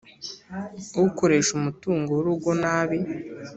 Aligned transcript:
ukoresha 1.09 1.51
umutungo 1.59 2.09
w 2.13 2.19
urugo 2.21 2.49
nabi 2.61 2.99